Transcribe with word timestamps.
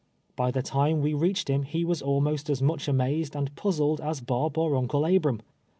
By 0.35 0.49
the 0.49 0.63
time 0.63 1.03
we 1.03 1.13
reached 1.13 1.47
him 1.47 1.61
he 1.61 1.85
was 1.85 2.01
almost 2.01 2.49
as 2.49 2.59
much 2.59 2.87
amazed 2.87 3.35
and 3.35 3.55
puzzled 3.55 4.01
as 4.01 4.19
Bob 4.19 4.57
or 4.57 4.75
Uncle 4.75 5.05
Abram. 5.05 5.43